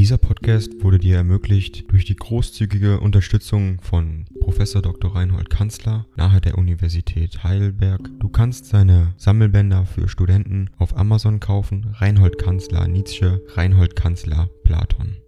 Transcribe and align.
Dieser 0.00 0.16
Podcast 0.16 0.82
wurde 0.82 0.98
dir 0.98 1.16
ermöglicht 1.16 1.92
durch 1.92 2.06
die 2.06 2.16
großzügige 2.16 3.00
Unterstützung 3.00 3.82
von 3.82 4.24
Professor 4.40 4.80
Dr. 4.80 5.14
Reinhold 5.14 5.50
Kanzler 5.50 6.06
nahe 6.16 6.40
der 6.40 6.56
Universität 6.56 7.44
Heidelberg. 7.44 8.08
Du 8.18 8.30
kannst 8.30 8.64
seine 8.64 9.12
Sammelbänder 9.18 9.84
für 9.84 10.08
Studenten 10.08 10.70
auf 10.78 10.96
Amazon 10.96 11.38
kaufen. 11.38 11.94
Reinhold 11.98 12.38
Kanzler 12.38 12.88
Nietzsche, 12.88 13.42
Reinhold 13.48 13.94
Kanzler 13.94 14.48
Platon. 14.64 15.18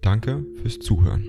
Danke 0.00 0.46
fürs 0.62 0.78
Zuhören. 0.78 1.24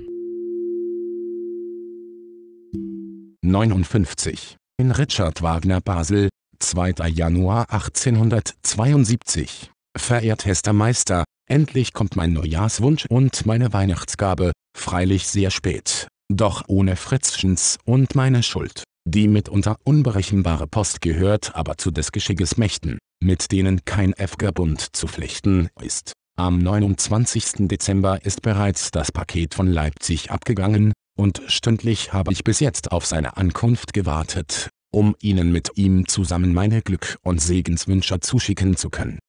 59. 3.41 4.57
In 4.77 4.91
Richard 4.91 5.41
Wagner 5.41 5.81
Basel, 5.81 6.29
2. 6.59 7.09
Januar 7.09 7.71
1872. 7.71 9.71
Verehrtester 9.97 10.73
Meister, 10.73 11.23
endlich 11.49 11.93
kommt 11.93 12.15
mein 12.15 12.33
Neujahrswunsch 12.33 13.05
und 13.07 13.45
meine 13.45 13.73
Weihnachtsgabe, 13.73 14.51
freilich 14.77 15.27
sehr 15.27 15.51
spät, 15.51 16.07
doch 16.29 16.63
ohne 16.67 16.95
Fritzchens 16.95 17.77
und 17.85 18.13
meine 18.13 18.43
Schuld. 18.43 18.83
Die 19.07 19.27
mitunter 19.27 19.77
unberechenbare 19.83 20.67
Post 20.67 21.01
gehört 21.01 21.55
aber 21.55 21.77
zu 21.77 21.91
des 21.91 22.11
Geschickes 22.11 22.57
Mächten, 22.57 22.97
mit 23.23 23.51
denen 23.51 23.85
kein 23.85 24.13
F-Bund 24.13 24.95
zu 24.95 25.07
flechten 25.07 25.69
ist. 25.81 26.13
Am 26.37 26.59
29. 26.59 27.67
Dezember 27.67 28.25
ist 28.25 28.41
bereits 28.41 28.91
das 28.91 29.11
Paket 29.11 29.53
von 29.53 29.67
Leipzig 29.67 30.31
abgegangen, 30.31 30.91
und 31.17 31.41
stündlich 31.47 32.11
habe 32.11 32.33
ich 32.33 32.43
bis 32.43 32.59
jetzt 32.59 32.91
auf 32.91 33.05
seine 33.05 33.37
Ankunft 33.37 33.93
gewartet, 33.93 34.69
um 34.91 35.15
Ihnen 35.21 35.51
mit 35.51 35.77
ihm 35.77 36.07
zusammen 36.07 36.53
meine 36.53 36.81
Glück- 36.81 37.17
und 37.21 37.41
Segenswünsche 37.41 38.19
zuschicken 38.19 38.75
zu 38.75 38.89
können. 38.89 39.19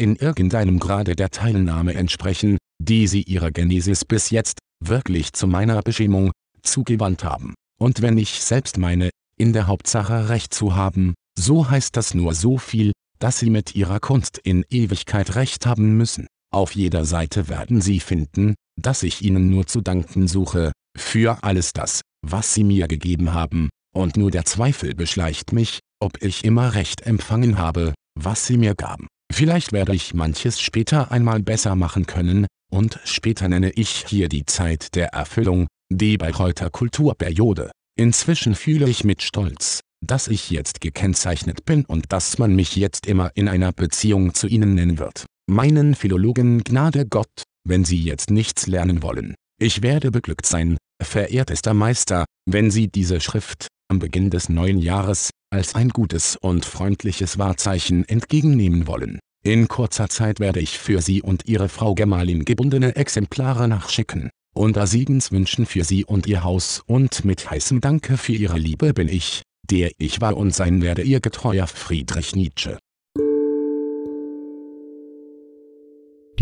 In 0.00 0.16
irgendeinem 0.16 0.78
Grade 0.78 1.16
der 1.16 1.30
Teilnahme 1.30 1.94
entsprechen, 1.94 2.58
die 2.82 3.06
sie 3.06 3.22
ihrer 3.22 3.50
Genesis 3.50 4.04
bis 4.04 4.30
jetzt, 4.30 4.58
wirklich 4.84 5.32
zu 5.32 5.46
meiner 5.46 5.82
Bestimmung, 5.82 6.32
zugewandt 6.62 7.24
haben. 7.24 7.54
Und 7.78 8.02
wenn 8.02 8.18
ich 8.18 8.42
selbst 8.42 8.78
meine, 8.78 9.10
in 9.38 9.52
der 9.52 9.66
Hauptsache 9.66 10.28
Recht 10.28 10.52
zu 10.52 10.74
haben, 10.74 11.14
so 11.38 11.70
heißt 11.70 11.96
das 11.96 12.14
nur 12.14 12.34
so 12.34 12.58
viel, 12.58 12.92
dass 13.18 13.38
sie 13.38 13.50
mit 13.50 13.74
ihrer 13.74 14.00
Kunst 14.00 14.38
in 14.38 14.64
Ewigkeit 14.70 15.34
Recht 15.34 15.66
haben 15.66 15.96
müssen. 15.96 16.26
Auf 16.52 16.74
jeder 16.74 17.04
Seite 17.04 17.48
werden 17.48 17.80
sie 17.80 18.00
finden, 18.00 18.54
dass 18.80 19.02
ich 19.02 19.22
ihnen 19.22 19.50
nur 19.50 19.66
zu 19.66 19.80
danken 19.80 20.28
suche, 20.28 20.72
für 20.98 21.42
alles 21.42 21.72
das, 21.72 22.00
was 22.26 22.54
sie 22.54 22.64
mir 22.64 22.88
gegeben 22.88 23.32
haben, 23.32 23.68
und 23.94 24.16
nur 24.16 24.30
der 24.30 24.44
Zweifel 24.44 24.94
beschleicht 24.94 25.52
mich, 25.52 25.80
ob 26.02 26.22
ich 26.22 26.44
immer 26.44 26.74
Recht 26.74 27.02
empfangen 27.02 27.58
habe, 27.58 27.94
was 28.18 28.46
sie 28.46 28.56
mir 28.56 28.74
gaben. 28.74 29.06
Vielleicht 29.32 29.72
werde 29.72 29.94
ich 29.94 30.12
manches 30.12 30.60
später 30.60 31.12
einmal 31.12 31.40
besser 31.40 31.76
machen 31.76 32.06
können, 32.06 32.46
und 32.70 33.00
später 33.04 33.48
nenne 33.48 33.70
ich 33.70 34.04
hier 34.06 34.28
die 34.28 34.44
Zeit 34.44 34.94
der 34.94 35.08
Erfüllung, 35.08 35.66
die 35.90 36.18
Bayreuther 36.18 36.70
Kulturperiode. 36.70 37.70
Inzwischen 37.96 38.54
fühle 38.54 38.88
ich 38.88 39.04
mit 39.04 39.22
Stolz, 39.22 39.80
dass 40.04 40.28
ich 40.28 40.50
jetzt 40.50 40.80
gekennzeichnet 40.80 41.64
bin 41.64 41.84
und 41.84 42.12
dass 42.12 42.38
man 42.38 42.54
mich 42.54 42.76
jetzt 42.76 43.06
immer 43.06 43.30
in 43.34 43.48
einer 43.48 43.72
Beziehung 43.72 44.34
zu 44.34 44.46
Ihnen 44.46 44.74
nennen 44.74 44.98
wird. 44.98 45.26
Meinen 45.48 45.94
Philologen 45.94 46.62
Gnade 46.62 47.06
Gott, 47.06 47.42
wenn 47.66 47.84
Sie 47.84 48.02
jetzt 48.02 48.30
nichts 48.30 48.66
lernen 48.66 49.02
wollen. 49.02 49.34
Ich 49.60 49.82
werde 49.82 50.10
beglückt 50.10 50.46
sein, 50.46 50.78
verehrtester 51.02 51.74
Meister, 51.74 52.24
wenn 52.46 52.70
Sie 52.70 52.88
diese 52.88 53.20
Schrift, 53.20 53.68
am 53.88 53.98
Beginn 53.98 54.30
des 54.30 54.48
neuen 54.48 54.78
Jahres, 54.78 55.29
als 55.50 55.74
ein 55.74 55.90
gutes 55.90 56.36
und 56.36 56.64
freundliches 56.64 57.38
Wahrzeichen 57.38 58.08
entgegennehmen 58.08 58.86
wollen. 58.86 59.18
In 59.42 59.68
kurzer 59.68 60.08
Zeit 60.08 60.38
werde 60.38 60.60
ich 60.60 60.78
für 60.78 61.02
Sie 61.02 61.22
und 61.22 61.46
Ihre 61.46 61.68
Frau 61.68 61.94
Gemahlin 61.94 62.44
gebundene 62.44 62.94
Exemplare 62.96 63.68
nachschicken. 63.68 64.30
Unter 64.54 64.86
Segenswünschen 64.86 65.66
für 65.66 65.84
Sie 65.84 66.04
und 66.04 66.26
Ihr 66.26 66.44
Haus 66.44 66.82
und 66.86 67.24
mit 67.24 67.50
heißem 67.50 67.80
Danke 67.80 68.16
für 68.16 68.32
Ihre 68.32 68.58
Liebe 68.58 68.92
bin 68.92 69.08
ich, 69.08 69.42
der 69.70 69.90
ich 69.98 70.20
war 70.20 70.36
und 70.36 70.54
sein 70.54 70.82
werde 70.82 71.02
Ihr 71.02 71.20
getreuer 71.20 71.66
Friedrich 71.66 72.36
Nietzsche. 72.36 72.78